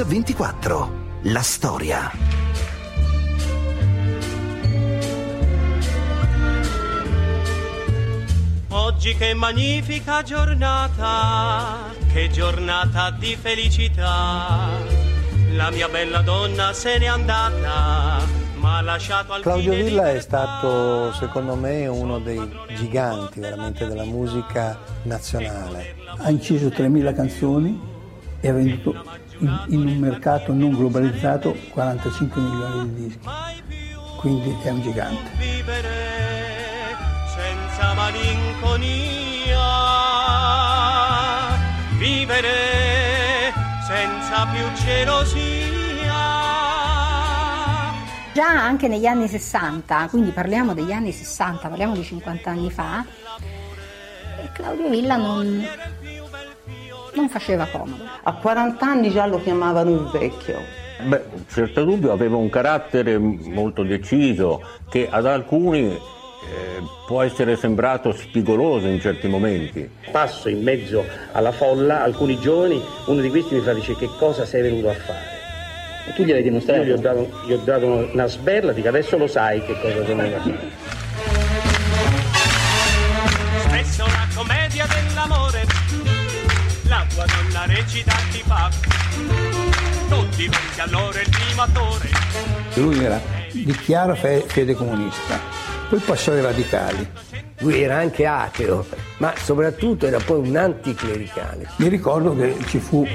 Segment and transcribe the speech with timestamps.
[0.00, 0.88] Mix24.
[1.24, 2.10] La storia.
[8.68, 14.68] Oggi che magnifica giornata, che giornata di felicità.
[15.52, 18.24] La mia bella donna se n'è andata,
[18.56, 22.40] ma ha lasciato al Claudio Villa è stato secondo me uno dei
[22.74, 25.96] giganti veramente della musica nazionale.
[26.16, 27.80] ha inciso 3.000 canzoni
[28.40, 33.28] e ha venduto in, in un mercato non globalizzato 45 milioni di dischi,
[34.18, 35.30] quindi è un gigante.
[35.36, 35.88] vivere
[37.26, 39.58] senza malinconia,
[41.98, 43.52] vivere
[43.86, 45.68] senza più gelosia.
[48.32, 53.04] Già anche negli anni 60, quindi parliamo degli anni 60, parliamo di 50 anni fa,
[54.52, 55.66] Claudio Villa non,
[57.14, 58.04] non faceva comodo.
[58.22, 60.58] A 40 anni già lo chiamavano il vecchio.
[61.02, 65.98] Beh, senza dubbio aveva un carattere molto deciso che ad alcuni eh,
[67.06, 69.88] può essere sembrato spigoloso in certi momenti.
[70.10, 74.44] passo in mezzo alla folla, alcuni giovani, uno di questi mi fa dice che cosa
[74.44, 75.38] sei venuto a fare?
[76.08, 76.80] E tu gliel'hai dimostrato?
[76.80, 80.04] Io gli ho dato, gli ho dato una sberla, dico adesso lo sai che cosa
[80.04, 80.79] sono venuto a fare.
[87.60, 88.70] Donna recita ti fa.
[90.08, 92.08] Non diventi allora il primo attore.
[92.74, 93.20] Lui era
[93.52, 95.38] di chiara fe- fede comunista,
[95.88, 97.10] poi passò ai radicali.
[97.58, 98.86] Lui era anche ateo,
[99.18, 101.68] ma soprattutto era poi un anticlericale.
[101.76, 103.06] Mi ricordo che ci fu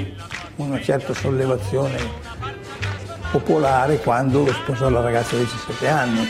[0.56, 1.98] una certa sollevazione
[3.30, 6.28] popolare quando sposò la ragazza di 17 anni.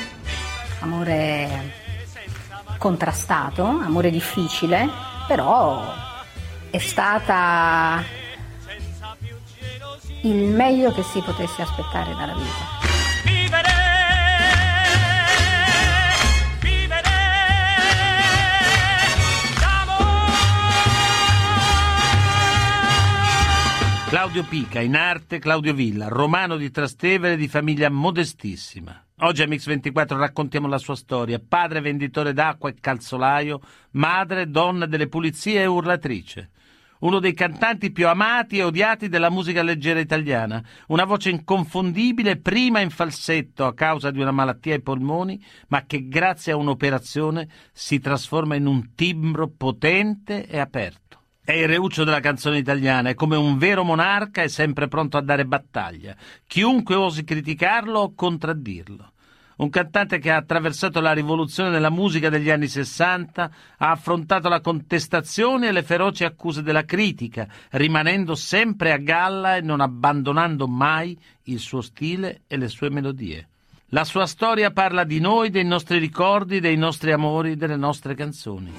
[0.81, 1.85] Amore
[2.79, 4.89] contrastato, amore difficile,
[5.27, 5.85] però
[6.77, 8.05] è stata
[10.21, 12.65] il meglio che si potesse aspettare dalla vita.
[13.25, 13.73] Vivere,
[16.61, 17.09] vivere,
[24.11, 29.03] Claudio Pica, in arte Claudio Villa, romano di Trastevere di famiglia modestissima.
[29.21, 31.41] Oggi a Mix24 raccontiamo la sua storia.
[31.41, 33.63] Padre venditore d'acqua e calzolaio,
[33.93, 36.51] madre donna delle pulizie e urlatrice.
[37.01, 40.63] Uno dei cantanti più amati e odiati della musica leggera italiana.
[40.89, 46.09] Una voce inconfondibile, prima in falsetto a causa di una malattia ai polmoni, ma che
[46.09, 51.05] grazie a un'operazione si trasforma in un timbro potente e aperto.
[51.47, 55.23] È il reuccio della canzone italiana, è come un vero monarca è sempre pronto a
[55.23, 59.13] dare battaglia, chiunque osi criticarlo o contraddirlo.
[59.57, 64.61] Un cantante che ha attraversato la rivoluzione della musica degli anni Sessanta, ha affrontato la
[64.61, 71.19] contestazione e le feroci accuse della critica, rimanendo sempre a galla e non abbandonando mai
[71.45, 73.49] il suo stile e le sue melodie.
[73.91, 78.75] La sua storia parla di noi, dei nostri ricordi, dei nostri amori, delle nostre canzoni.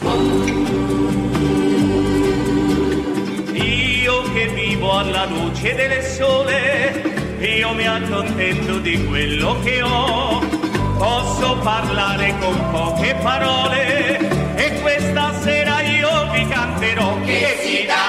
[3.54, 10.57] Io che vivo alla luce del sole, io mi accontento di quello che ho.
[10.98, 17.20] Posso parlare con poche parole e questa sera io vi canterò.
[17.22, 18.07] Che si dà,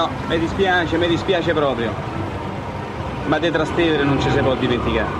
[0.00, 1.92] no, mi dispiace, mi dispiace proprio.
[3.26, 5.10] Ma di Trastevere non ci si può dimenticare.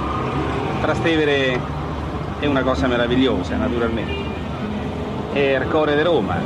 [0.81, 1.61] Trastevere
[2.39, 4.29] è una cosa meravigliosa, naturalmente.
[5.33, 6.39] È il cuore di Roma.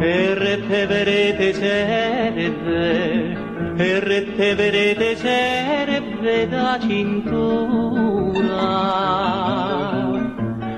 [0.00, 3.36] E rette verete serve,
[3.76, 8.22] e rette verete serve da cintura.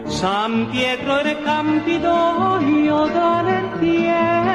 [0.06, 4.45] San Pietro e Campidoglio da lettiera.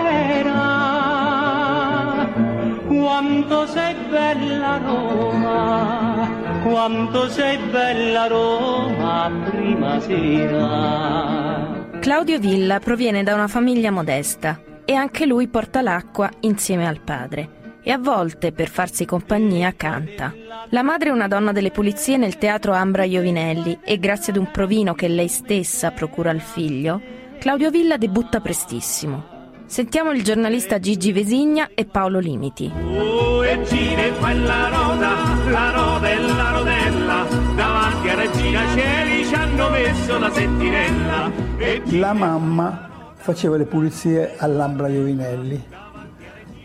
[3.22, 6.28] Quanto sei bella Roma,
[6.64, 12.00] quanto sei bella Roma prima sera.
[12.00, 17.78] Claudio Villa proviene da una famiglia modesta e anche lui porta l'acqua insieme al padre
[17.84, 20.34] e a volte, per farsi compagnia, canta.
[20.70, 24.50] La madre è una donna delle pulizie nel teatro Ambra Iovinelli e grazie ad un
[24.50, 27.00] provino che lei stessa procura al figlio,
[27.38, 29.31] Claudio Villa debutta prestissimo.
[29.72, 32.70] Sentiamo il giornalista Gigi Vesigna e Paolo Limiti.
[32.70, 35.14] Tu e giri quella roda,
[35.50, 37.26] la roda e la rodella,
[37.56, 41.32] davanti che regina cieli ci hanno messo la sentinella.
[41.58, 45.64] E La mamma faceva le pulizie all'Ambra Iovinelli.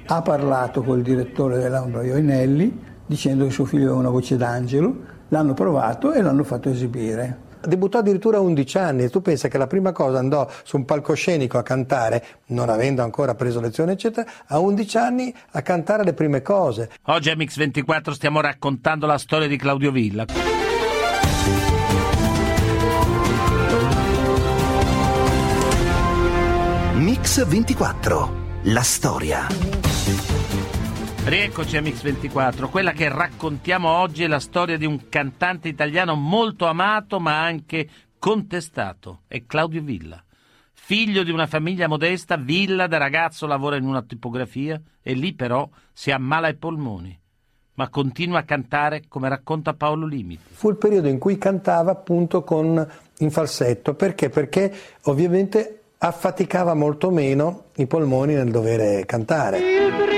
[0.07, 2.77] Ha parlato col direttore dell'Ambra Iovinelli
[3.07, 4.97] dicendo che suo figlio aveva una voce d'angelo,
[5.29, 7.46] l'hanno provato e l'hanno fatto esibire.
[7.67, 11.59] Debuttò addirittura a 11 anni, tu pensa che la prima cosa andò su un palcoscenico
[11.59, 16.43] a cantare, non avendo ancora preso lezione eccetera, a 11 anni a cantare le prime
[16.43, 16.91] cose.
[17.05, 20.25] Oggi a Mix24 stiamo raccontando la storia di Claudio Villa.
[26.95, 28.45] Mix 24.
[28.65, 29.86] La storia.
[31.27, 36.67] Rieccoci a Mix24, quella che raccontiamo oggi è la storia di un cantante italiano molto
[36.67, 40.23] amato ma anche contestato, è Claudio Villa.
[40.73, 45.69] Figlio di una famiglia modesta, Villa da ragazzo lavora in una tipografia e lì però
[45.93, 47.19] si ammala ai polmoni,
[47.75, 50.45] ma continua a cantare come racconta Paolo Limiti.
[50.53, 52.89] Fu il periodo in cui cantava appunto con,
[53.19, 54.29] in falsetto, perché?
[54.31, 54.73] Perché
[55.07, 60.16] ovviamente affaticava molto meno i polmoni nel dovere cantare.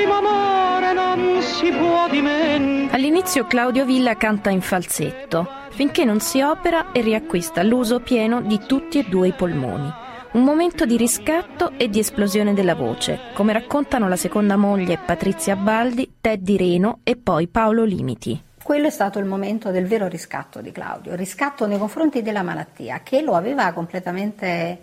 [1.49, 2.95] Si può dimenticare.
[2.95, 8.61] All'inizio Claudio Villa canta in falsetto, finché non si opera e riacquista l'uso pieno di
[8.67, 9.91] tutti e due i polmoni.
[10.31, 15.57] Un momento di riscatto e di esplosione della voce, come raccontano la seconda moglie Patrizia
[15.57, 18.41] Baldi, Teddy Reno e poi Paolo Limiti.
[18.63, 23.01] Quello è stato il momento del vero riscatto di Claudio, riscatto nei confronti della malattia
[23.03, 24.79] che lo aveva completamente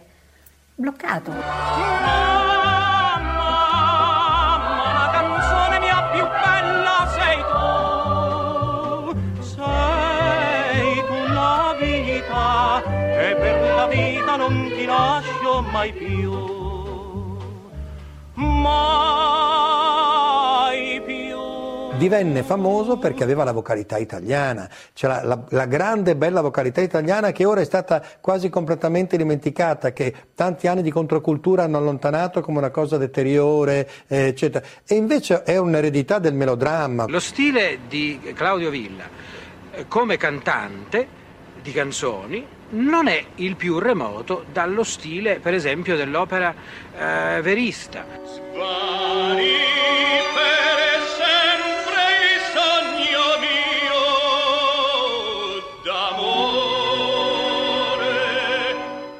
[0.73, 1.31] bloccato.
[14.95, 16.31] Lascio mai più,
[18.35, 19.41] mai
[21.05, 21.23] più.
[21.97, 26.81] Divenne famoso perché aveva la vocalità italiana, cioè la, la- la grande e bella vocalità
[26.81, 32.41] italiana che ora è stata quasi completamente dimenticata, che tanti anni di controcultura hanno allontanato
[32.41, 34.65] come una cosa deteriore, eh, eccetera.
[34.85, 37.05] E invece è un'eredità del melodramma.
[37.07, 39.05] Lo stile di Claudio Villa
[39.71, 41.07] eh, come cantante
[41.61, 46.53] di canzoni non è il più remoto dallo stile, per esempio, dell'opera
[46.97, 48.05] eh, verista.
[48.25, 49.53] Svari
[50.33, 50.79] per
[51.17, 52.01] sempre
[52.33, 54.03] il sogno mio
[55.83, 57.23] d'amore.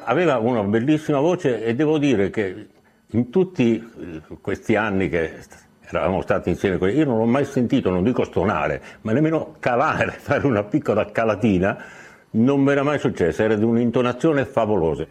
[0.04, 2.66] Aveva una bellissima voce e devo dire che
[3.10, 5.38] in tutti eh, questi anni che
[5.88, 10.12] eravamo stati insieme, con- io non l'ho mai sentito, non dico stonare, ma nemmeno calare,
[10.18, 11.76] fare una piccola calatina,
[12.30, 15.06] non mi era mai successo, era di un'intonazione favolosa.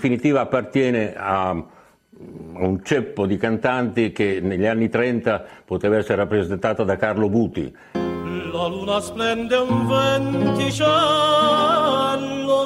[0.00, 6.96] Definitiva appartiene a un ceppo di cantanti che negli anni 30 poteva essere rappresentato da
[6.96, 7.76] Carlo Buti.
[7.92, 10.86] La luna splende un venticello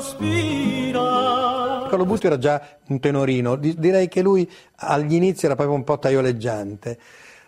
[0.00, 1.86] spira.
[1.88, 5.82] Carlo Butti era già un tenorino, Di- direi che lui agli inizi era proprio un
[5.82, 6.98] po' taioleggiante,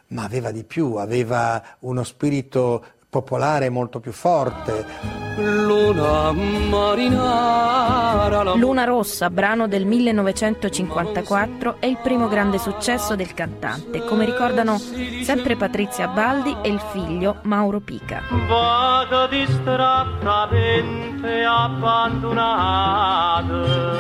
[0.09, 2.85] ma aveva di più, aveva uno spirito
[3.16, 4.85] popolare molto più forte.
[5.37, 8.52] Luna marinara.
[8.54, 15.56] Luna Rossa, brano del 1954, è il primo grande successo del cantante, come ricordano sempre
[15.56, 18.20] Patrizia Baldi e il figlio Mauro Pica.
[18.49, 23.94] Vado distrattamente abbandonata.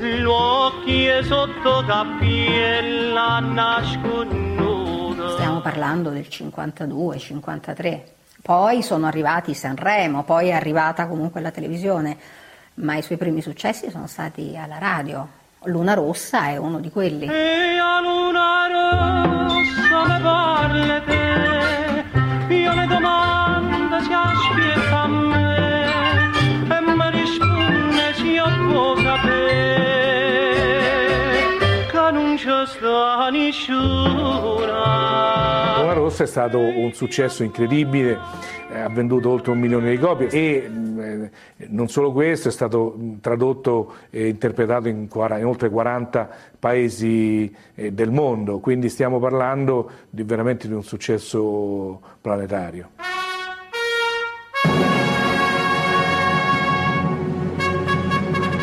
[0.00, 4.99] Gli occhi e sotto cappiella nasconuta.
[5.50, 8.04] Stiamo parlando del 52, 53.
[8.40, 12.16] Poi sono arrivati Sanremo, poi è arrivata comunque la televisione,
[12.74, 15.26] ma i suoi primi successi sono stati alla radio.
[15.64, 17.26] Luna Rossa è uno di quelli.
[17.26, 21.09] E a luna rossa me parli
[35.80, 38.18] Luna Rossa è stato un successo incredibile,
[38.72, 41.30] eh, ha venduto oltre un milione di copie e mh,
[41.68, 47.92] non solo questo, è stato mh, tradotto e interpretato in, in, oltre 40 paesi eh,
[47.92, 52.92] del mondo, quindi stiamo parlando di, veramente di un successo planetario.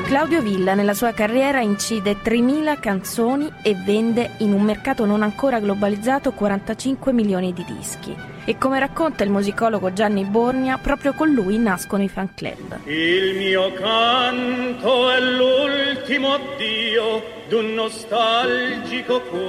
[0.08, 5.60] Claudio Villa nella sua carriera incide 3.000 canzoni e vende in un mercato non ancora
[5.60, 8.16] globalizzato 45 milioni di dischi.
[8.46, 12.78] E come racconta il musicologo Gianni Borgna, proprio con lui nascono i fan club.
[12.86, 19.46] Il mio canto è l'ultimo addio d'un nostalgico cuore.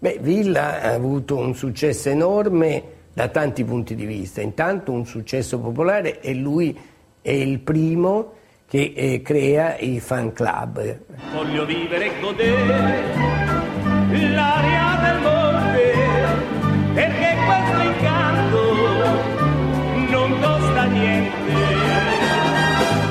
[0.00, 4.40] Beh, Villa ha avuto un successo enorme da tanti punti di vista.
[4.40, 6.76] Intanto un successo popolare e lui
[7.22, 8.32] è il primo
[8.68, 10.98] che eh, crea i fan club.
[11.32, 13.48] Voglio vivere e godere
[14.10, 15.92] l'aria del monte,
[16.94, 18.60] perché questo incanto
[20.10, 21.52] non costa niente.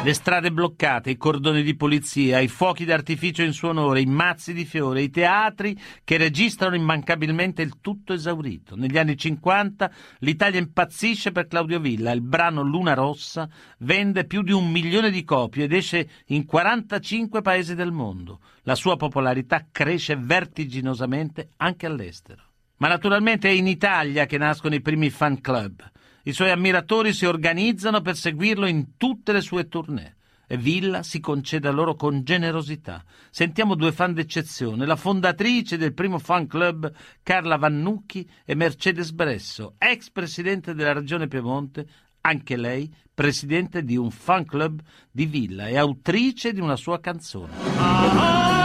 [0.04, 4.52] Le strade bloccate, i cordoni di polizia, i fuochi d'artificio in suo onore, i mazzi
[4.52, 8.76] di fiore, i teatri che registrano immancabilmente il tutto esaurito.
[8.76, 14.52] Negli anni 50 l'Italia impazzisce per Claudio Villa, il brano Luna Rossa vende più di
[14.52, 18.40] un milione di copie ed esce in 45 paesi del mondo.
[18.64, 22.42] La sua popolarità cresce vertiginosamente anche all'estero.
[22.76, 25.92] Ma naturalmente è in Italia che nascono i primi fan club.
[26.26, 30.16] I suoi ammiratori si organizzano per seguirlo in tutte le sue tournée
[30.46, 33.04] e Villa si concede loro con generosità.
[33.30, 36.90] Sentiamo due fan d'eccezione, la fondatrice del primo fan club
[37.22, 41.86] Carla Vannucchi e Mercedes Bresso, ex presidente della regione Piemonte,
[42.22, 47.52] anche lei presidente di un fan club di Villa e autrice di una sua canzone.
[47.76, 48.64] Ah,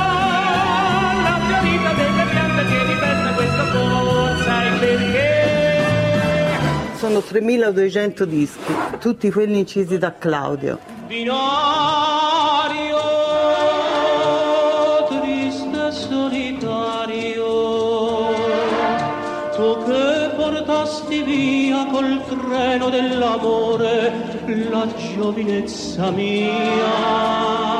[1.24, 2.29] la
[7.10, 10.78] sono 3200 dischi, tutti quelli incisi da Claudio.
[11.08, 11.38] Binario,
[15.10, 17.48] triste solitario,
[19.56, 24.14] tu che portasti via col treno dell'amore
[24.70, 27.79] la giovinezza mia.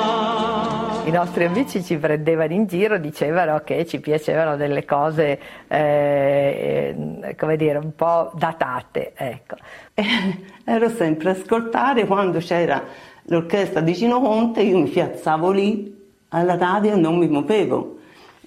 [1.10, 7.58] I nostri amici ci prendevano in giro, dicevano che ci piacevano delle cose, eh, come
[7.58, 9.14] dire, un po' datate.
[9.16, 9.56] Ecco.
[10.64, 12.84] Ero sempre a ascoltare quando c'era
[13.24, 17.98] l'orchestra di Gino Conte, io mi piazzavo lì alla radio e non mi muovevo.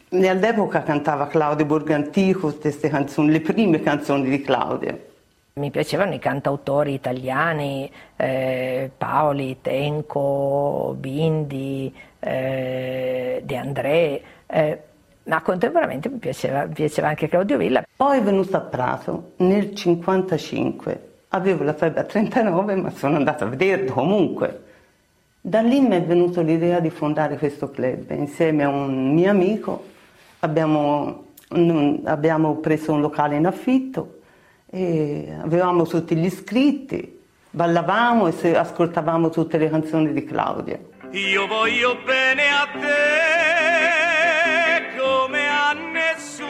[0.08, 5.11] E all'epoca cantava Claudio Borgantico, queste canzoni, le prime canzoni di Claudio.
[5.54, 14.80] Mi piacevano i cantautori italiani, eh, Paoli, Tenco, Bindi, eh, De André, eh,
[15.24, 17.84] ma contemporaneamente mi piaceva, piaceva, anche Claudio Villa.
[17.94, 23.44] Poi è venuto a Prato nel 1955, avevo la febbre a 39 ma sono andata
[23.44, 24.62] a vederlo comunque.
[25.38, 29.84] Da lì mi è venuta l'idea di fondare questo club insieme a un mio amico,
[30.38, 31.24] abbiamo,
[32.04, 34.20] abbiamo preso un locale in affitto
[34.74, 40.78] e avevamo tutti gli iscritti, ballavamo e ascoltavamo tutte le canzoni di Claudia.
[41.10, 42.88] Io voglio bene a te
[44.98, 46.46] come a nessuna,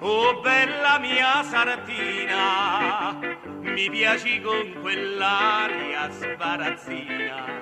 [0.00, 3.16] oh bella mia sartina,
[3.60, 7.61] mi piaci con quell'aria sbarazzina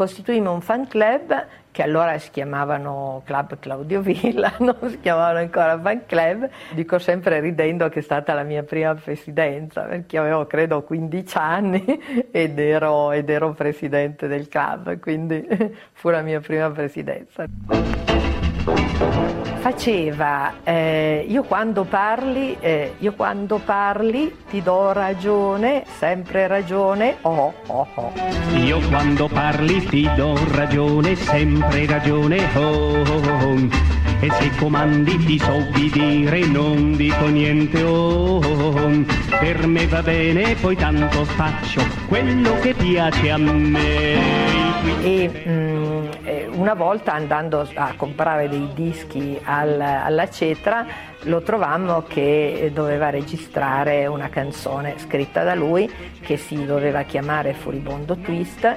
[0.00, 5.78] costituimmo un fan club che allora si chiamavano Club Claudio Villa, non si chiamavano ancora
[5.78, 6.48] fan club.
[6.72, 11.84] Dico sempre ridendo che è stata la mia prima presidenza, perché avevo credo 15 anni
[12.32, 15.46] ed ero, ed ero presidente del club, quindi
[15.92, 17.44] fu la mia prima presidenza
[19.60, 27.52] faceva eh, io quando parli eh, io quando parli ti do ragione sempre ragione oh
[27.66, 28.12] oh oh.
[28.54, 35.38] Io quando parli ti do ragione sempre ragione oh oh oh e se comandi ti
[35.38, 39.04] so obbedire non dico niente oh, oh
[39.38, 44.58] per me va bene poi tanto faccio quello che piace a me.
[45.02, 45.90] E mm,
[46.52, 50.86] una volta andando a comprare dei dischi al, alla Cetra
[51.24, 58.16] lo trovammo che doveva registrare una canzone scritta da lui che si doveva chiamare Furibondo
[58.16, 58.76] Twist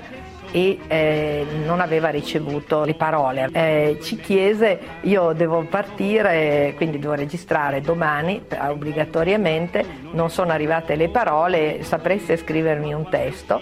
[0.53, 3.49] e eh, non aveva ricevuto le parole.
[3.51, 11.09] Eh, ci chiese, io devo partire, quindi devo registrare domani obbligatoriamente, non sono arrivate le
[11.09, 13.59] parole, sapreste scrivermi un testo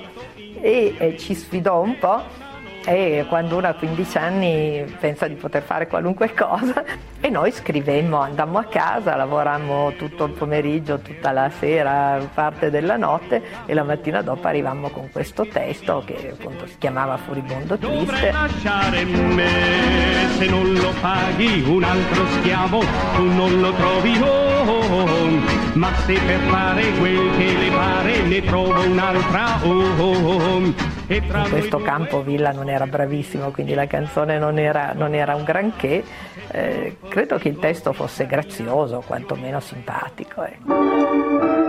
[0.59, 2.49] e eh, ci sfidò un po'
[2.83, 6.83] e quando uno ha 15 anni pensa di poter fare qualunque cosa
[7.23, 12.97] e noi scrivemmo, andammo a casa, lavorammo tutto il pomeriggio, tutta la sera, parte della
[12.97, 18.05] notte e la mattina dopo arrivammo con questo testo che appunto si chiamava Furibondo Triste.
[18.05, 22.79] Dovrei lasciare me se non lo paghi un altro schiavo,
[23.15, 25.29] tu non lo trovi oh,
[25.73, 32.23] ma se per fare quel che le pare ne trovo un'altra oh, in questo campo
[32.23, 36.03] Villa non era bravissimo, quindi la canzone non era, non era un granché.
[36.51, 40.43] Eh, credo che il testo fosse grazioso, quantomeno simpatico.
[40.43, 41.60] Ecco.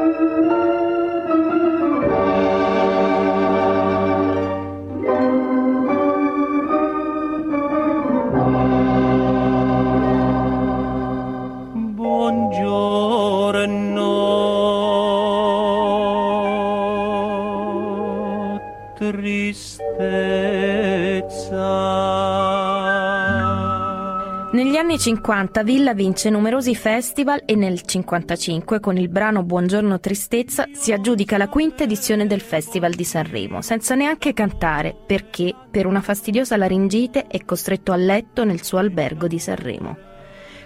[24.52, 30.66] Negli anni 50 Villa vince numerosi festival e nel 55 con il brano Buongiorno Tristezza
[30.72, 36.02] si aggiudica la quinta edizione del Festival di Sanremo, senza neanche cantare perché per una
[36.02, 39.96] fastidiosa laringite è costretto a letto nel suo albergo di Sanremo.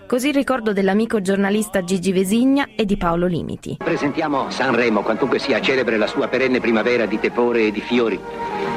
[0.09, 3.77] Così il ricordo dell'amico giornalista Gigi Vesigna e di Paolo Limiti.
[3.79, 8.19] Presentiamo Sanremo, quantunque sia celebre la sua perenne primavera di tepore e di fiori.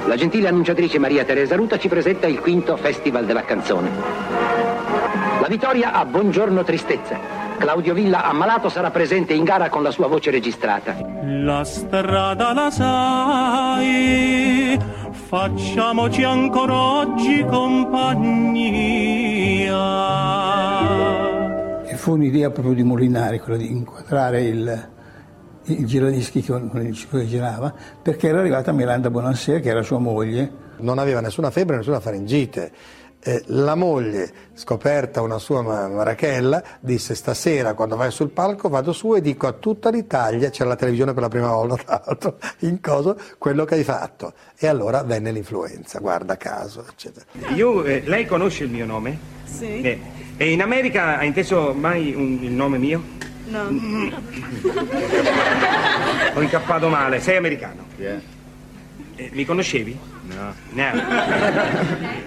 [0.06, 4.49] La gentile annunciatrice Maria Teresa Ruta ci presenta il quinto Festival della canzone.
[5.50, 7.18] Vittoria a Buongiorno Tristezza.
[7.58, 10.96] Claudio Villa, ammalato, sarà presente in gara con la sua voce registrata.
[11.24, 13.90] La strada la sai,
[15.28, 18.28] facciamoci ancora oggi compagnia.
[21.84, 24.90] E fu un'idea proprio di Molinari, quella di inquadrare il,
[25.64, 29.98] il giradischi con, con il cui girava, perché era arrivata Miranda Bonansea, che era sua
[29.98, 30.68] moglie.
[30.82, 32.72] Non aveva nessuna febbre, nessuna faringite.
[33.22, 39.14] Eh, la moglie, scoperta una sua marachella, disse stasera quando vai sul palco vado su
[39.14, 42.80] e dico a tutta l'Italia, c'era la televisione per la prima volta tra l'altro, in
[42.80, 44.32] coso, quello che hai fatto.
[44.58, 47.26] E allora venne l'influenza, guarda caso, eccetera.
[47.56, 49.20] Io, eh, lei conosce il mio nome?
[49.44, 49.82] Sì.
[49.82, 50.00] Eh,
[50.38, 53.04] e in America ha inteso mai un- il nome mio?
[53.48, 53.68] No.
[56.36, 57.84] Ho incappato male, sei americano?
[59.20, 60.00] Eh, mi conoscevi?
[60.28, 60.54] No.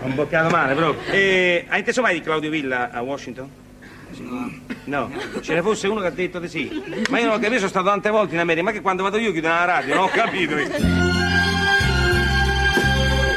[0.03, 1.11] Ho imboccato male proprio.
[1.11, 3.49] E, hai inteso mai di Claudio Villa a Washington?
[4.85, 6.71] No, ce ne fosse uno che ha detto di sì.
[7.09, 9.17] Ma io non ho capito, sono stato tante volte in America, ma che quando vado
[9.17, 10.55] io chiudono la radio, non ho capito.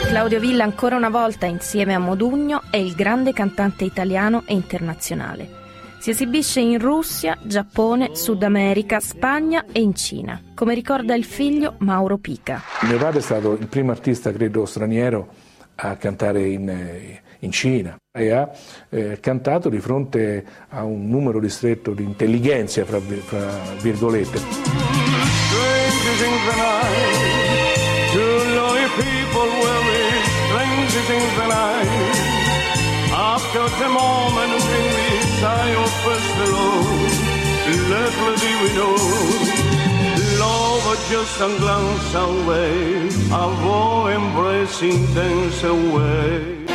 [0.09, 5.63] Claudio Villa ancora una volta insieme a Modugno è il grande cantante italiano e internazionale.
[6.05, 11.77] Si esibisce in Russia, Giappone, Sud America, Spagna e in Cina, come ricorda il figlio
[11.79, 12.61] Mauro Pica.
[12.81, 15.27] Mio padre è stato il primo artista, credo, straniero
[15.77, 18.51] a cantare in, eh, in Cina e ha
[18.89, 23.49] eh, cantato di fronte a un numero ristretto di intelligenze, fra, fra
[23.81, 24.37] virgolette.
[24.37, 27.17] Strangers in the night,
[28.13, 30.05] two lonely people will be
[30.49, 32.33] strangers in the night.
[33.11, 34.64] After the moment
[35.65, 36.75] say your first little
[38.41, 38.95] do we know,
[40.39, 46.65] love was just a glance away, our embracing dance away.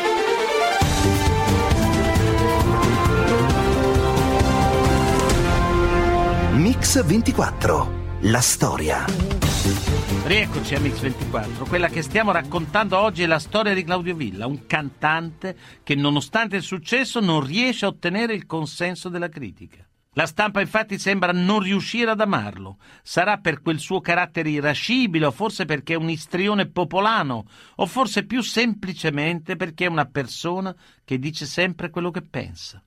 [6.57, 7.89] Mix 24.
[8.23, 9.50] La storia.
[9.63, 11.69] Rieccoci a Mix24.
[11.69, 16.57] Quella che stiamo raccontando oggi è la storia di Claudio Villa, un cantante che nonostante
[16.57, 19.87] il successo non riesce a ottenere il consenso della critica.
[20.15, 22.79] La stampa infatti sembra non riuscire ad amarlo.
[23.03, 27.45] Sarà per quel suo carattere irascibile o forse perché è un istrione popolano
[27.77, 32.83] o forse più semplicemente perché è una persona che dice sempre quello che pensa.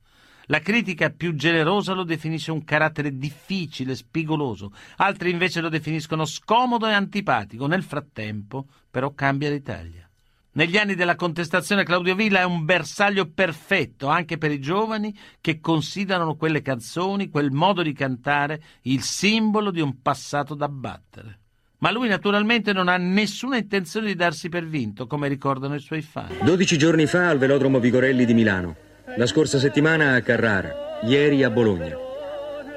[0.47, 6.87] La critica più generosa lo definisce un carattere difficile, spigoloso, altri invece lo definiscono scomodo
[6.87, 7.67] e antipatico.
[7.67, 10.07] Nel frattempo, però, cambia l'Italia.
[10.55, 15.59] Negli anni della contestazione Claudio Villa è un bersaglio perfetto anche per i giovani che
[15.59, 21.39] considerano quelle canzoni, quel modo di cantare, il simbolo di un passato da battere.
[21.79, 26.01] Ma lui naturalmente non ha nessuna intenzione di darsi per vinto, come ricordano i suoi
[26.01, 26.29] fan.
[26.43, 28.75] 12 giorni fa al velodromo Vigorelli di Milano,
[29.15, 31.95] la scorsa settimana a Carrara, ieri a Bologna.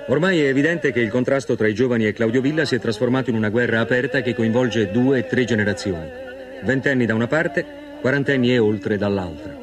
[0.09, 3.31] Ormai è evidente che il contrasto tra i giovani e Claudio Villa si è trasformato
[3.31, 6.25] in una guerra aperta che coinvolge due e tre generazioni.
[6.63, 7.65] ventenni da una parte,
[8.01, 9.57] quarantenni e oltre dall'altra.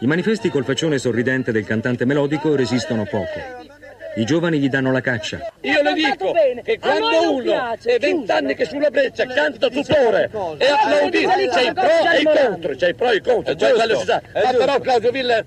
[0.00, 3.75] I manifesti col faccione sorridente del cantante melodico resistono poco.
[4.16, 5.38] I giovani gli danno la caccia.
[5.60, 11.48] Io le dico che quando uno è vent'anni che sulla breccia canta tutore e applaudisce,
[11.52, 14.04] c'è i pro e i contro, c'è i pro e i contro, poi quello si
[14.06, 14.22] sa.
[14.32, 15.44] Ma però Claudio Villa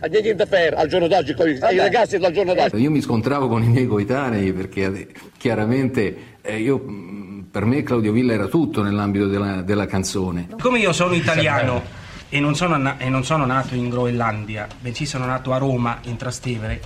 [0.00, 2.76] ha niente da fare al giorno d'oggi con i, i ragazzi del giorno d'oggi.
[2.76, 7.82] Io mi scontravo con i miei coetanei perché eh, chiaramente eh, io, mh, per me
[7.82, 10.48] Claudio Villa era tutto nell'ambito della, della canzone.
[10.60, 11.82] Come io sono italiano
[12.30, 15.98] e non sono, na- e non sono nato in Groenlandia, bensì sono nato a Roma,
[16.04, 16.80] in Trastevere,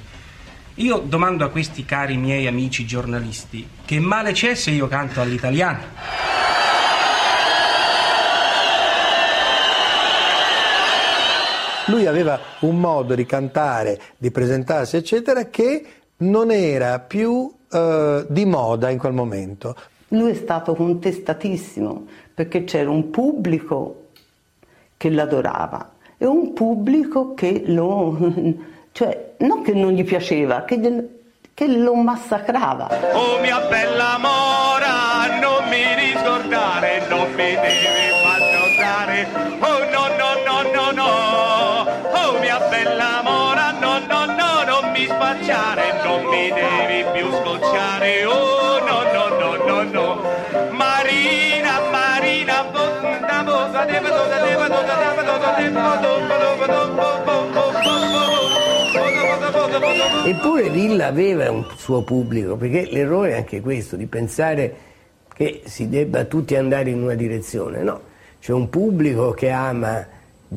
[0.81, 5.79] io domando a questi cari miei amici giornalisti che male c'è se io canto all'italiano.
[11.87, 15.85] Lui aveva un modo di cantare, di presentarsi, eccetera, che
[16.19, 19.77] non era più eh, di moda in quel momento.
[20.09, 24.09] Lui è stato contestatissimo perché c'era un pubblico
[24.97, 28.17] che l'adorava e un pubblico che lo,
[28.93, 30.79] cioè, non che non gli piaceva, che,
[31.55, 32.89] che lo massacrava.
[33.13, 39.29] Oh mia bella mora, non mi riscordare, non mi devi far notare.
[39.61, 41.11] Oh no no no no no,
[42.13, 48.25] oh mia bella mora, no no no, non mi spacciare, non mi devi più scocciare.
[48.25, 50.23] Oh no no no no no,
[50.73, 56.21] Marina Marina, botta botta, deva doda deva doda deva doda deva doda
[60.27, 64.75] Eppure Villa aveva un suo pubblico, perché l'errore è anche questo, di pensare
[65.35, 67.83] che si debba tutti andare in una direzione.
[67.83, 68.01] No,
[68.41, 70.07] c'è un pubblico che ama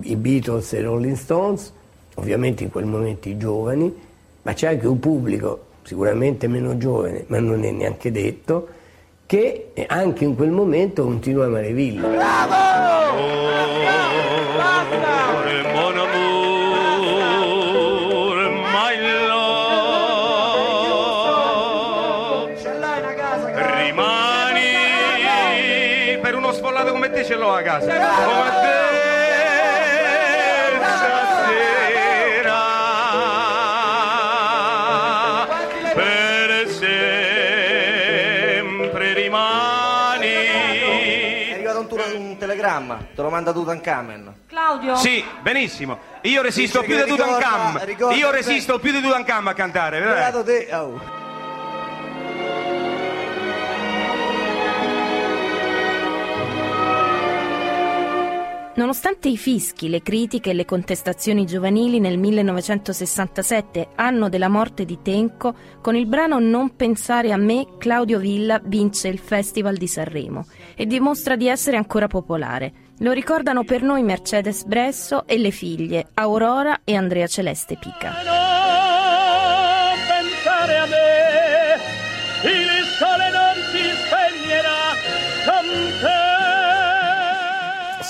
[0.01, 1.71] i Beatles e i Rolling Stones,
[2.15, 3.93] ovviamente in quel momento i giovani,
[4.41, 8.67] ma c'è anche un pubblico sicuramente meno giovane, ma non è neanche detto,
[9.25, 12.07] che anche in quel momento continua a amare Villa.
[12.07, 12.19] Mon
[14.59, 15.72] amour,
[27.23, 27.85] te ce l'ho a casa.
[27.87, 28.73] Come te
[34.53, 35.47] stasera.
[35.93, 37.93] Per sempre
[39.13, 40.27] rimani.
[40.27, 44.33] È arrivato un, tu- un telegramma, te lo manda Tutankhamen.
[44.47, 44.95] Claudio?
[44.95, 45.97] Sì, benissimo.
[46.21, 47.09] Io resisto Dice più di
[47.85, 49.99] ricorda Io te- resisto più di Tutankhammen a cantare,
[50.43, 51.21] te, oh.
[58.75, 64.97] Nonostante i fischi, le critiche e le contestazioni giovanili nel 1967, anno della morte di
[65.03, 70.47] Tenco, con il brano Non pensare a me, Claudio Villa vince il Festival di Sanremo
[70.75, 72.73] e dimostra di essere ancora popolare.
[72.99, 78.11] Lo ricordano per noi Mercedes Bresso e le figlie Aurora e Andrea Celeste Pica.
[80.07, 82.82] pensare a me, il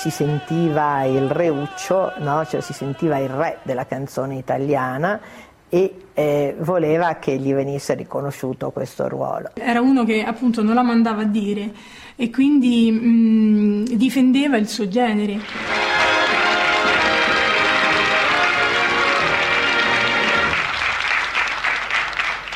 [0.04, 2.44] si sentiva il reuccio, no?
[2.44, 5.18] cioè si sentiva il re della canzone italiana
[5.70, 9.52] e eh, voleva che gli venisse riconosciuto questo ruolo.
[9.54, 11.72] Era uno che appunto non la mandava a dire
[12.16, 15.40] e quindi mh, difendeva il suo genere.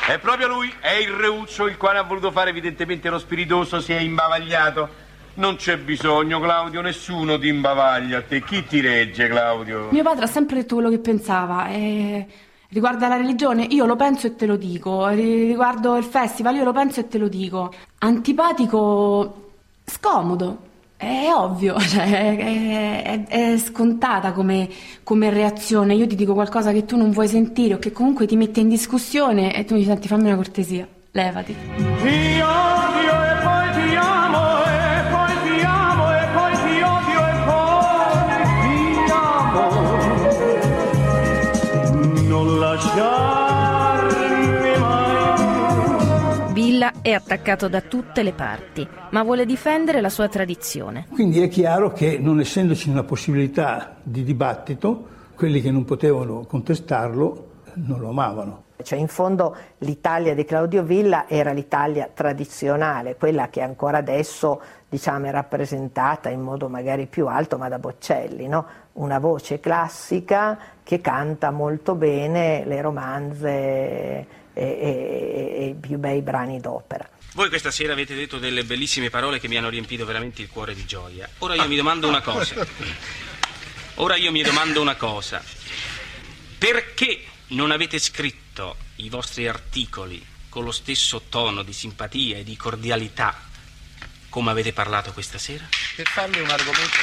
[0.05, 3.91] È proprio lui, è il Reuccio, il quale ha voluto fare evidentemente lo spiritoso, si
[3.91, 5.07] è imbavagliato.
[5.39, 8.43] Non c'è bisogno, Claudio, nessuno ti imbavaglia a te.
[8.43, 9.87] Chi ti regge, Claudio?
[9.91, 11.69] Mio padre ha sempre detto quello che pensava.
[11.69, 12.27] E
[12.67, 15.07] riguardo alla religione, io lo penso e te lo dico.
[15.07, 17.73] Ri- Riguardo il festival, io lo penso e te lo dico.
[17.99, 19.51] Antipatico,
[19.85, 20.67] scomodo.
[20.97, 24.67] È ovvio, cioè, è, è- è scontata come,
[25.03, 25.95] come reazione.
[25.95, 28.67] Io ti dico qualcosa che tu non vuoi sentire o che comunque ti mette in
[28.67, 31.55] discussione e tu mi senti fammi una cortesia, levati.
[31.55, 33.18] Ti odio
[47.01, 51.07] è attaccato da tutte le parti, ma vuole difendere la sua tradizione.
[51.09, 57.47] Quindi è chiaro che non essendoci una possibilità di dibattito, quelli che non potevano contestarlo
[57.75, 58.63] non lo amavano.
[58.81, 65.25] Cioè in fondo l'Italia di Claudio Villa era l'Italia tradizionale, quella che ancora adesso diciamo,
[65.25, 68.65] è rappresentata in modo magari più alto ma da Boccelli, no?
[68.93, 74.27] una voce classica che canta molto bene le romanze
[74.59, 77.09] e, e- e i più bei brani d'opera.
[77.33, 80.73] Voi questa sera avete detto delle bellissime parole che mi hanno riempito veramente il cuore
[80.73, 81.29] di gioia.
[81.39, 82.65] Ora io mi domando una cosa.
[83.95, 85.43] Ora io mi domando una cosa.
[86.57, 92.57] Perché non avete scritto i vostri articoli con lo stesso tono di simpatia e di
[92.57, 93.47] cordialità
[94.29, 95.67] come avete parlato questa sera?
[95.95, 96.97] Per farmi un argomento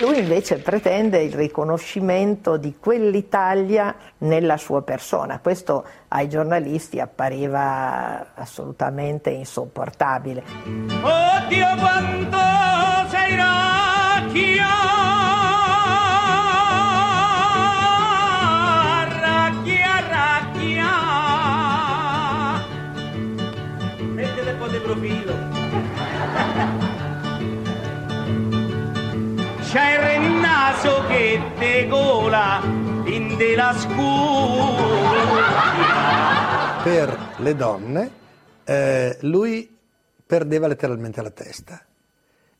[0.00, 5.38] Lui invece pretende il riconoscimento di quell'Italia nella sua persona.
[5.38, 10.42] Questo ai giornalisti appariva assolutamente insopportabile.
[11.00, 12.36] Oddio quanto
[13.08, 14.66] sei racchia,
[29.76, 32.62] C'è il naso che te cola
[33.04, 34.00] in della scura.
[36.82, 38.10] Per le donne
[38.64, 39.76] eh, lui
[40.26, 41.84] perdeva letteralmente la testa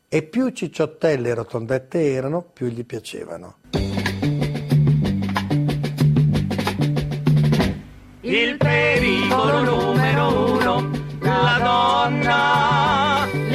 [0.07, 3.61] e più cicciottelle e rotondette erano, più gli piacevano.
[8.21, 12.96] Il pericolo numero uno, la donna,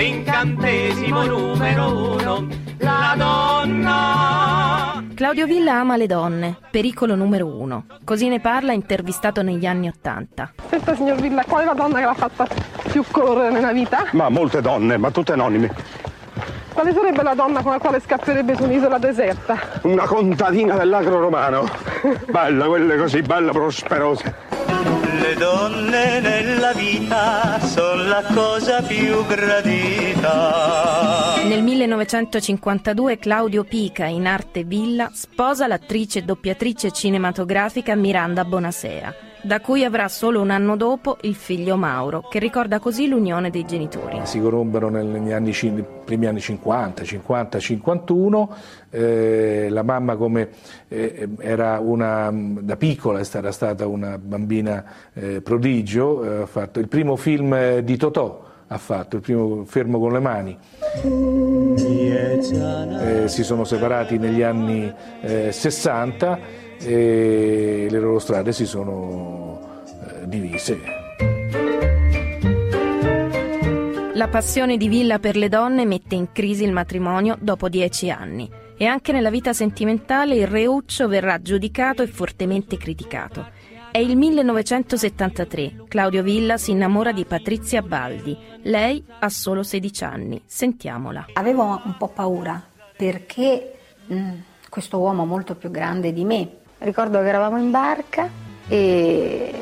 [0.02, 5.04] l'incantesimo numero uno, la donna.
[5.14, 7.86] Claudio Villa ama le donne, pericolo numero uno.
[8.04, 10.54] Così ne parla intervistato negli anni Ottanta.
[10.70, 12.48] Senta signor Villa, qual è la donna che l'ha fatta
[12.90, 14.08] più correre nella vita?
[14.14, 15.72] Ma molte donne, ma tutte anonime.
[16.74, 19.60] Quale sarebbe la donna con la quale scapperebbe su un'isola deserta?
[19.84, 21.70] Una contadina dell'agro romano.
[22.28, 24.70] Bella, quelle così belle, prosperose.
[25.19, 30.30] Le donne nella vita sono la cosa più gradita.
[31.43, 39.60] Nel 1952 Claudio Pica, in arte Villa, sposa l'attrice e doppiatrice cinematografica Miranda Bonasera, da
[39.60, 44.19] cui avrà solo un anno dopo il figlio Mauro, che ricorda così l'unione dei genitori.
[44.23, 45.54] Si corrombero negli anni,
[46.06, 48.56] primi anni 50, 50, 51.
[48.89, 50.49] eh, la mamma come
[50.88, 56.88] eh, era una, da piccola era stata una bambina eh, prodigio, eh, ha fatto il
[56.88, 60.58] primo film eh, di Totò, ha fatto il primo Fermo con le mani.
[63.04, 66.39] Eh, si sono separati negli anni eh, 60
[66.84, 70.80] e le loro strade si sono eh, divise.
[74.13, 78.50] La passione di Villa per le donne mette in crisi il matrimonio dopo dieci anni
[78.78, 83.48] e anche nella vita sentimentale il reuccio verrà giudicato e fortemente criticato.
[83.91, 85.84] È il 1973.
[85.88, 88.38] Claudio Villa si innamora di Patrizia Baldi.
[88.62, 90.41] Lei ha solo 16 anni.
[90.46, 91.26] Sentiamola.
[91.34, 92.63] Avevo un po' paura
[92.96, 93.74] perché
[94.06, 94.32] mh,
[94.70, 96.61] questo uomo molto più grande di me.
[96.84, 98.28] Ricordo che eravamo in barca
[98.67, 99.54] e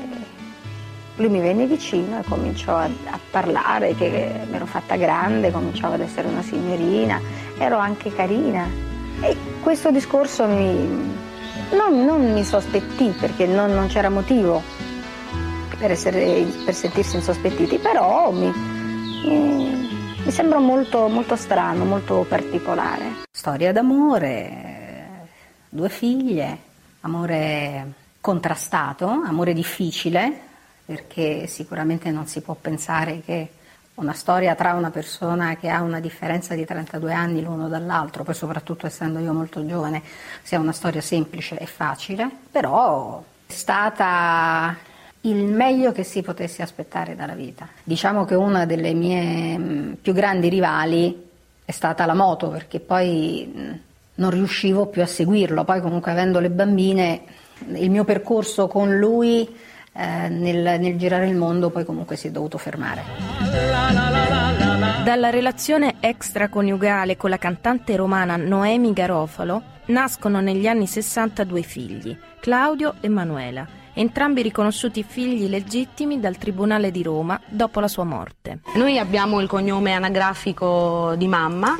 [1.17, 5.95] lui mi venne vicino e cominciò a, a parlare che mi ero fatta grande, cominciavo
[5.95, 7.19] ad essere una signorina,
[7.57, 8.65] ero anche carina.
[9.19, 11.13] E questo discorso mi,
[11.71, 14.63] non, non mi sospettì perché non, non c'era motivo
[15.77, 18.49] per, essere, per, sentirsi insospettiti, però mi,
[19.25, 19.89] mi,
[20.23, 23.25] mi sembrò molto, molto strano, molto particolare.
[23.29, 25.27] Storia d'amore,
[25.67, 26.67] due figlie,
[27.01, 30.47] amore contrastato, amore difficile,
[30.85, 33.49] perché sicuramente non si può pensare che
[33.95, 38.33] una storia tra una persona che ha una differenza di 32 anni l'uno dall'altro, poi
[38.33, 40.01] soprattutto essendo io molto giovane,
[40.41, 44.75] sia una storia semplice e facile, però è stata
[45.21, 47.67] il meglio che si potesse aspettare dalla vita.
[47.83, 51.27] Diciamo che una delle mie più grandi rivali
[51.65, 53.81] è stata la moto, perché poi
[54.19, 57.21] non riuscivo più a seguirlo, poi comunque avendo le bambine,
[57.73, 59.47] il mio percorso con lui
[59.93, 63.03] eh, nel, nel girare il mondo poi comunque si è dovuto fermare.
[65.03, 72.15] Dalla relazione extraconiugale con la cantante romana Noemi Garofalo nascono negli anni 60 due figli,
[72.39, 78.59] Claudio e Manuela, entrambi riconosciuti figli legittimi dal Tribunale di Roma dopo la sua morte.
[78.75, 81.75] Noi abbiamo il cognome anagrafico di mamma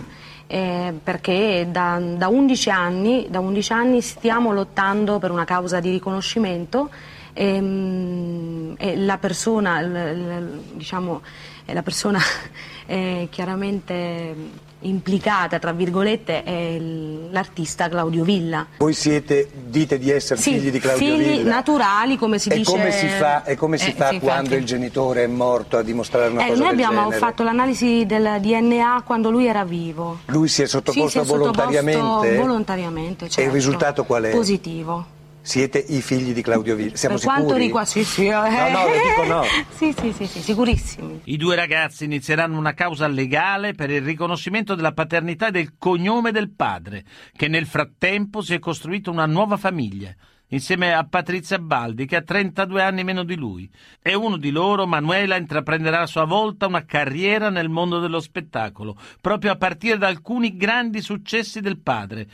[0.51, 5.91] eh, perché da, da, 11 anni, da 11 anni stiamo lottando per una causa di
[5.91, 6.89] riconoscimento.
[7.33, 11.21] E, e la persona, l, l, diciamo,
[11.65, 12.19] la persona
[12.87, 14.35] eh, chiaramente
[14.81, 18.65] implicata, tra virgolette, è l'artista Claudio Villa.
[18.77, 21.49] Voi siete, dite di essere sì, figli di Claudio figli Villa?
[21.55, 22.71] naturali, come si e dice.
[22.71, 24.61] Come si fa, e come si eh, fa sì, quando infatti.
[24.61, 27.17] il genitore è morto a dimostrare una Eh, cosa noi abbiamo genere?
[27.17, 30.19] fatto l'analisi del DNA quando lui era vivo.
[30.25, 32.35] Lui si è Sì, sottoposto si è sottoposto volontariamente?
[32.37, 33.51] volontariamente, E il certo.
[33.53, 34.29] risultato qual è?
[34.31, 35.17] Positivo.
[35.41, 36.95] Siete i figli di Claudio Villa?
[36.95, 37.63] Siamo per quanto sicuri?
[37.65, 38.31] riguarda sì, sì, eh.
[38.31, 39.43] No, no, le dico no.
[39.75, 41.21] sì, sì, sì, sì, sicurissimi.
[41.23, 46.31] I due ragazzi inizieranno una causa legale per il riconoscimento della paternità e del cognome
[46.31, 47.03] del padre,
[47.35, 50.13] che nel frattempo si è costruito una nuova famiglia,
[50.49, 53.69] insieme a Patrizia Baldi, che ha 32 anni meno di lui.
[54.01, 58.97] E uno di loro, Manuela, intraprenderà a sua volta una carriera nel mondo dello spettacolo,
[59.21, 62.27] proprio a partire da alcuni grandi successi del padre.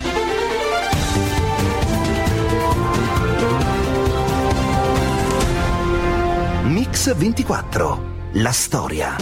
[6.86, 8.30] Mix 24.
[8.34, 9.16] La storia.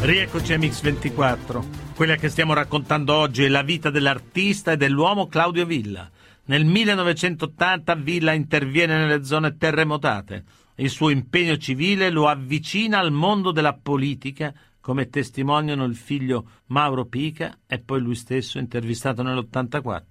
[0.00, 1.62] Rieccoci a Mix24.
[1.94, 6.10] Quella che stiamo raccontando oggi è la vita dell'artista e dell'uomo Claudio Villa.
[6.46, 10.44] Nel 1980 Villa interviene nelle zone terremotate.
[10.76, 14.50] Il suo impegno civile lo avvicina al mondo della politica,
[14.82, 20.02] come testimoniano il figlio Mauro Pica e poi lui stesso intervistato nell'84.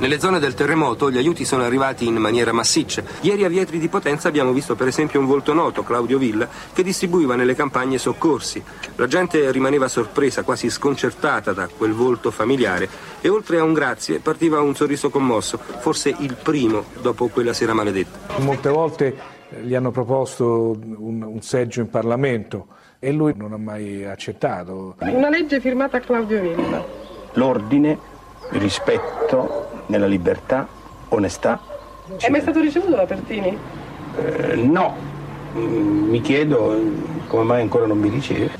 [0.00, 3.04] Nelle zone del terremoto gli aiuti sono arrivati in maniera massiccia.
[3.20, 6.82] Ieri a Vietri di Potenza abbiamo visto per esempio un volto noto, Claudio Villa, che
[6.82, 8.62] distribuiva nelle campagne soccorsi.
[8.96, 12.88] La gente rimaneva sorpresa, quasi sconcertata da quel volto familiare
[13.20, 17.74] e oltre a un grazie partiva un sorriso commosso, forse il primo dopo quella sera
[17.74, 18.38] maledetta.
[18.40, 22.66] Molte volte gli hanno proposto un, un seggio in Parlamento
[22.98, 24.96] e lui non ha mai accettato.
[25.00, 26.84] Una legge firmata a Claudio Villa.
[27.34, 27.98] L'ordine,
[28.52, 30.66] il rispetto nella libertà,
[31.08, 31.60] onestà.
[32.16, 33.56] È mai stato ricevuto da Pertini?
[34.18, 35.14] Eh, no,
[35.56, 36.78] Mm, mi chiedo
[37.28, 38.50] come mai ancora non mi riceve.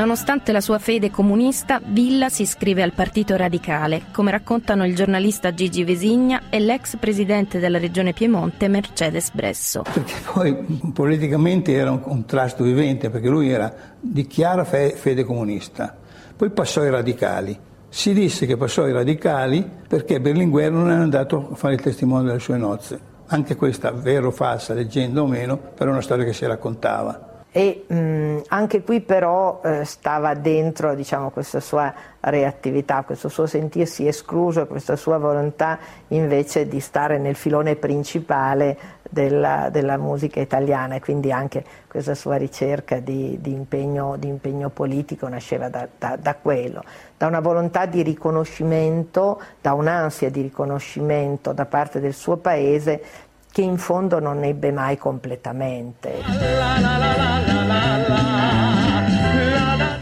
[0.00, 5.52] Nonostante la sua fede comunista, Villa si iscrive al Partito Radicale, come raccontano il giornalista
[5.52, 9.82] Gigi Vesigna e l'ex presidente della regione Piemonte Mercedes Bresso.
[9.82, 10.54] Perché poi
[10.94, 15.94] politicamente era un contrasto vivente, perché lui era di chiara fe- fede comunista.
[16.34, 17.58] Poi passò ai radicali.
[17.90, 22.24] Si disse che passò ai radicali perché Berlinguer non è andato a fare il testimone
[22.24, 22.98] delle sue nozze.
[23.26, 27.29] Anche questa, vero o falsa, leggenda o meno, però è una storia che si raccontava.
[27.52, 34.06] E mh, anche qui però eh, stava dentro diciamo, questa sua reattività, questo suo sentirsi
[34.06, 40.94] escluso, questa sua volontà invece di stare nel filone principale della, della musica italiana.
[40.94, 46.16] E quindi anche questa sua ricerca di, di, impegno, di impegno, politico nasceva da, da,
[46.16, 46.84] da quello,
[47.16, 53.02] da una volontà di riconoscimento, da un'ansia di riconoscimento da parte del suo paese
[53.50, 56.22] che in fondo non ebbe mai completamente.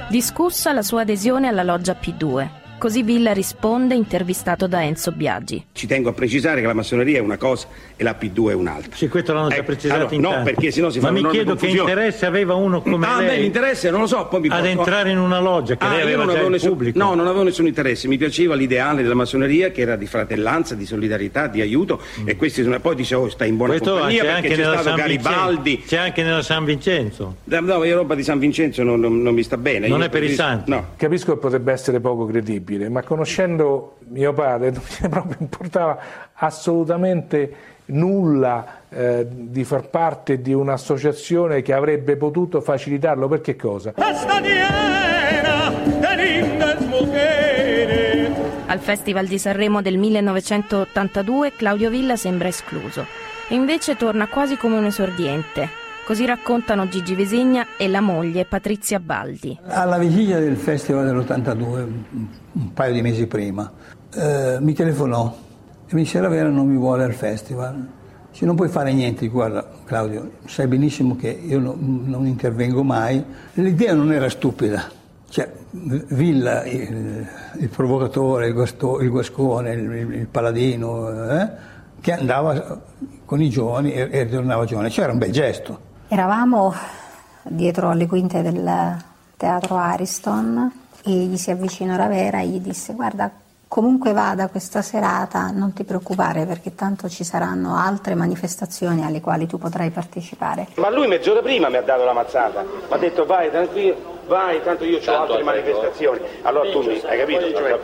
[0.09, 2.68] Discussa la sua adesione alla loggia P2.
[2.79, 5.65] Così Villa risponde intervistato da Enzo Biagi.
[5.73, 8.95] Ci tengo a precisare che la massoneria è una cosa e la P2 è un'altra.
[8.95, 10.53] Sì, questo l'hanno già Ecco, precisato allora, in No, tanti.
[10.53, 11.91] perché sennò si fa Ma mi chiedo che confusione.
[11.91, 14.69] interesse aveva uno come ah, lei beh, l'interesse non lo so, poi mi ad posso-
[14.79, 16.99] entrare in una loggia che Ah, lei aveva non già nessun, pubblico.
[17.01, 20.87] no, non avevo nessun interesse, mi piaceva l'ideale della massoneria che era di fratellanza, di
[20.87, 23.77] solidarietà, di aiuto e questi sono, poi dicevo stai in buona Mm.
[23.79, 25.71] Questo compagnia c'è perché anche c'è nella stato San Garibaldi.
[25.71, 25.89] Vincenzo.
[25.89, 27.37] C'è anche nella San Vincenzo.
[27.43, 29.89] No, no, io roba di San Vincenzo non, non- non mi sta bene.
[29.89, 30.71] Non Io è per i santi.
[30.71, 30.91] No.
[30.97, 35.99] Capisco che potrebbe essere poco credibile, ma conoscendo mio padre non mi proprio importava
[36.35, 43.29] assolutamente nulla eh, di far parte di un'associazione che avrebbe potuto facilitarlo.
[43.29, 43.95] Per che cosa?
[48.67, 53.07] Al Festival di Sanremo del 1982 Claudio Villa sembra escluso.
[53.49, 55.88] E invece torna quasi come un esordiente.
[56.09, 59.59] Così raccontano Gigi Vesigna e la moglie Patrizia Baldi.
[59.67, 63.71] Alla vigilia del festival dell'82, un- paio di mesi prima,
[64.15, 65.37] eh, mi telefonò
[65.87, 67.87] e mi disse la vera non mi vuole al festival.
[68.31, 73.23] Dice, non puoi fare niente, guarda Claudio, sai benissimo che io no- non intervengo mai.
[73.53, 74.89] L'idea non era stupida.
[75.29, 77.27] Cioè, Villa, il,
[77.59, 81.49] il provocatore, il, guasto- il guascone, il, il paladino, eh,
[82.01, 82.81] che andava
[83.27, 84.89] con i giovani e, e ritornava giovane.
[84.89, 85.85] C'era un bel gesto.
[86.11, 86.75] Eravamo
[87.43, 88.97] dietro le quinte del
[89.37, 90.73] teatro Ariston
[91.05, 93.31] e gli si avvicinò Ravera e gli disse guarda
[93.69, 99.47] comunque vada questa serata non ti preoccupare perché tanto ci saranno altre manifestazioni alle quali
[99.47, 100.69] tu potrai partecipare.
[100.77, 103.97] Ma lui mezz'ora prima mi ha dato la mazzata, mi ha detto vai tranquillo,
[104.29, 106.21] vai, tanto io ho altre manifestazioni.
[106.41, 107.51] Allora tu mi hai capito?
[107.51, 107.81] Cioè,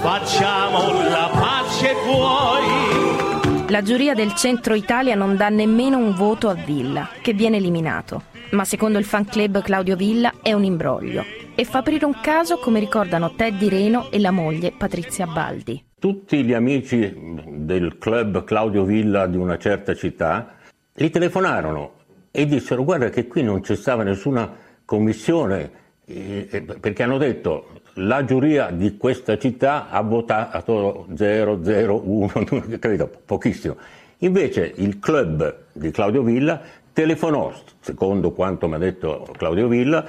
[0.00, 3.39] Facciamo la pace vuoi?
[3.70, 8.24] La giuria del centro Italia non dà nemmeno un voto a Villa, che viene eliminato.
[8.50, 11.24] Ma secondo il fan club Claudio Villa è un imbroglio.
[11.54, 15.84] E fa aprire un caso come ricordano Teddy Reno e la moglie Patrizia Baldi.
[16.00, 17.14] Tutti gli amici
[17.46, 20.56] del club Claudio Villa di una certa città
[20.92, 21.92] gli telefonarono
[22.32, 24.52] e dissero guarda che qui non c'è stata nessuna
[24.84, 25.70] commissione
[26.06, 32.30] eh, eh, perché hanno detto la giuria di questa città ha votato 001,
[32.78, 33.76] credo, pochissimo.
[34.18, 36.60] Invece il club di Claudio Villa
[36.92, 40.04] telefonò, secondo quanto mi ha detto Claudio Villa,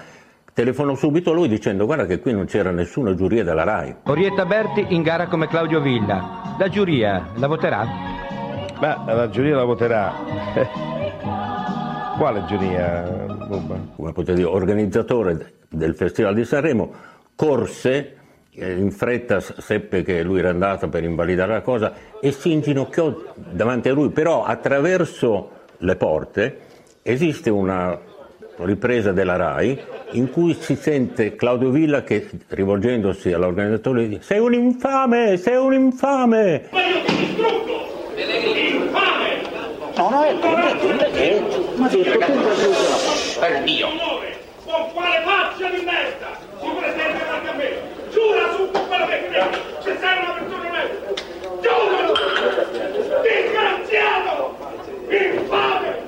[0.54, 3.96] telefonò subito lui dicendo guarda che qui non c'era nessuna giuria della RAI.
[4.04, 6.56] Orietta Berti in gara come Claudio Villa.
[6.58, 7.88] La giuria la voterà?
[8.80, 10.14] Beh, la giuria la voterà.
[12.18, 13.28] Quale giuria?
[13.96, 16.92] Come potete dire, organizzatore del Festival di Sanremo,
[17.36, 18.18] corse
[18.52, 23.34] eh, in fretta seppe che lui era andato per invalidare la cosa e si inginocchiò
[23.36, 26.60] davanti a lui, però attraverso le porte
[27.02, 28.00] esiste una
[28.58, 29.80] ripresa della RAI
[30.12, 35.74] in cui si sente Claudio Villa che rivolgendosi all'organizzatore dice sei un infame, sei un
[35.74, 36.70] infame!
[39.98, 41.44] No, no, è come, come che...
[41.76, 42.32] Ma detto che
[43.40, 43.88] per Dio.
[44.66, 47.70] Con quale faccia di merda si presenta davanti a me?
[48.10, 51.14] Giura su quello che credi, se sei una persona onesta!
[51.62, 52.02] Giura!
[53.22, 54.58] Disgraziato!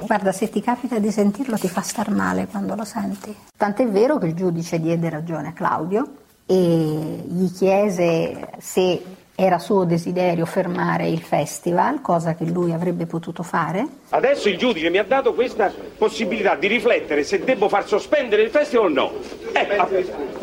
[0.05, 3.35] Guarda, se ti capita di sentirlo ti fa star male quando lo senti.
[3.57, 6.07] Tant'è vero che il giudice diede ragione a Claudio
[6.45, 9.01] e gli chiese se
[9.35, 13.85] era suo desiderio fermare il festival, cosa che lui avrebbe potuto fare.
[14.09, 18.51] Adesso il giudice mi ha dato questa possibilità di riflettere se devo far sospendere il
[18.51, 19.11] festival o no.
[19.53, 19.87] Eh, ah,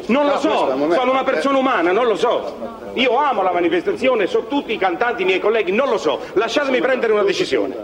[0.07, 2.79] non lo so, sono una persona umana, non lo so.
[2.95, 6.19] Io amo la manifestazione, so tutti i cantanti, i miei colleghi, non lo so.
[6.33, 7.77] Lasciatemi prendere una decisione.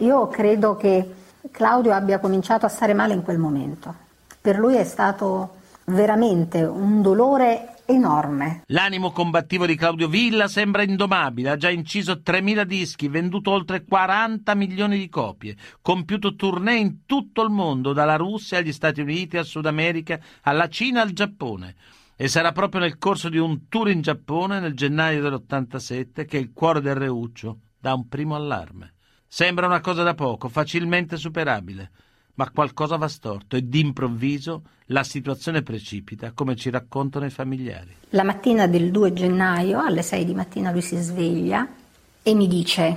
[0.00, 1.08] Io credo che
[1.50, 3.94] Claudio abbia cominciato a stare male in quel momento.
[4.38, 8.62] Per lui è stato veramente un dolore enorme.
[8.66, 14.54] L'animo combattivo di Claudio Villa sembra indomabile, ha già inciso 3.000 dischi, venduto oltre 40
[14.54, 19.44] milioni di copie, compiuto tournée in tutto il mondo, dalla Russia agli Stati Uniti, al
[19.44, 21.74] Sud America, alla Cina, al Giappone.
[22.16, 26.52] E sarà proprio nel corso di un tour in Giappone, nel gennaio dell'87, che il
[26.52, 28.94] cuore del Reuccio dà un primo allarme.
[29.26, 31.90] Sembra una cosa da poco, facilmente superabile
[32.40, 37.94] ma qualcosa va storto e d'improvviso la situazione precipita, come ci raccontano i familiari.
[38.10, 41.68] La mattina del 2 gennaio, alle 6 di mattina, lui si sveglia
[42.22, 42.96] e mi dice,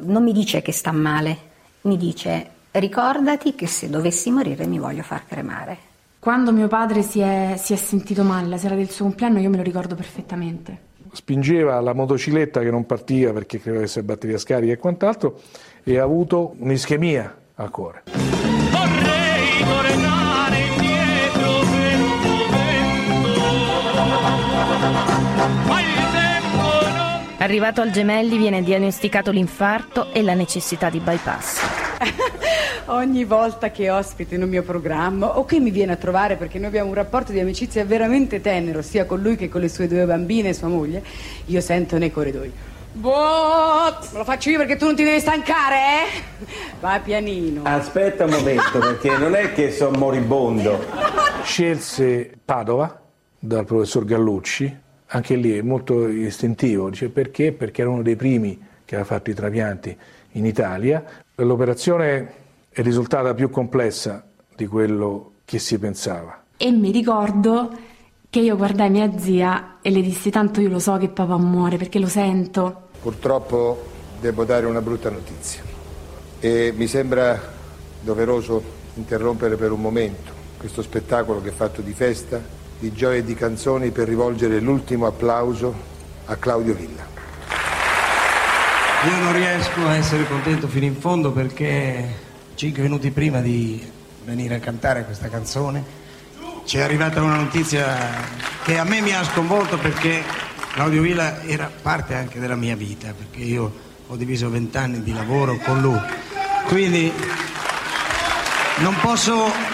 [0.00, 1.38] non mi dice che sta male,
[1.82, 5.78] mi dice, ricordati che se dovessi morire mi voglio far cremare.
[6.18, 9.48] Quando mio padre si è, si è sentito male la sera del suo compleanno, io
[9.48, 10.90] me lo ricordo perfettamente.
[11.10, 15.40] Spingeva la motocicletta che non partiva perché credo avesse batteria scarica e quant'altro
[15.82, 18.21] e ha avuto un'ischemia al cuore.
[27.42, 31.60] Arrivato al Gemelli viene diagnosticato l'infarto e la necessità di bypass.
[32.86, 36.68] Ogni volta che ospito un mio programma o che mi viene a trovare perché noi
[36.68, 40.04] abbiamo un rapporto di amicizia veramente tenero sia con lui che con le sue due
[40.04, 41.02] bambine e sua moglie,
[41.46, 42.52] io sento nei corridoi.
[42.92, 46.46] Boh, lo faccio io perché tu non ti devi stancare, eh?
[46.78, 47.62] Va pianino.
[47.64, 50.78] Aspetta un momento, perché non è che sono moribondo.
[51.42, 53.00] Scelse Padova
[53.36, 54.78] dal professor Gallucci,
[55.14, 57.52] anche lì è molto istintivo, dice perché?
[57.52, 59.96] Perché era uno dei primi che aveva fatto i trapianti
[60.32, 61.04] in Italia.
[61.34, 62.32] L'operazione
[62.70, 64.24] è risultata più complessa
[64.56, 66.44] di quello che si pensava.
[66.56, 67.70] E mi ricordo
[68.30, 71.76] che io guardai mia zia e le dissi tanto io lo so che papà muore
[71.76, 72.88] perché lo sento.
[73.02, 75.62] Purtroppo devo dare una brutta notizia
[76.40, 77.38] e mi sembra
[78.00, 78.62] doveroso
[78.94, 82.40] interrompere per un momento questo spettacolo che è fatto di festa,
[82.82, 85.72] di gioia e di canzoni per rivolgere l'ultimo applauso
[86.24, 87.06] a Claudio Villa.
[89.04, 92.12] Io non riesco a essere contento fino in fondo perché
[92.56, 93.88] cinque minuti prima di
[94.24, 95.84] venire a cantare questa canzone
[96.64, 97.86] ci è arrivata una notizia
[98.64, 100.24] che a me mi ha sconvolto perché
[100.72, 103.72] Claudio Villa era parte anche della mia vita, perché io
[104.08, 106.00] ho diviso vent'anni di lavoro con lui.
[106.66, 107.12] Quindi
[108.78, 109.71] non posso...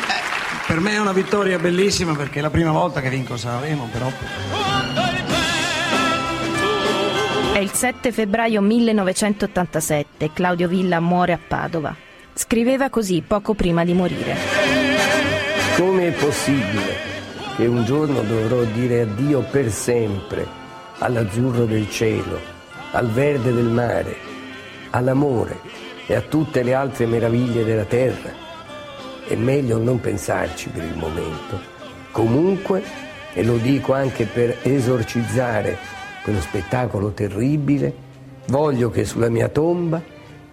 [0.68, 4.12] per me è una vittoria bellissima perché è la prima volta che vinco Sanremo, però...
[7.54, 11.96] È il 7 febbraio 1987, Claudio Villa muore a Padova.
[12.34, 14.36] Scriveva così poco prima di morire.
[15.78, 16.96] Come è possibile
[17.56, 20.46] che un giorno dovrò dire addio per sempre
[20.98, 22.38] all'azzurro del cielo,
[22.90, 24.16] al verde del mare,
[24.90, 25.60] all'amore
[26.04, 28.47] e a tutte le altre meraviglie della terra?
[29.28, 31.60] È meglio non pensarci per il momento.
[32.12, 32.82] Comunque,
[33.34, 35.76] e lo dico anche per esorcizzare
[36.22, 37.94] quello spettacolo terribile,
[38.46, 40.02] voglio che sulla mia tomba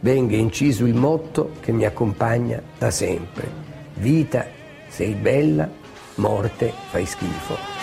[0.02, 3.50] venga inciso il motto che mi accompagna da sempre.
[3.94, 4.46] Vita
[4.90, 5.70] sei bella,
[6.16, 7.75] morte fai schifo.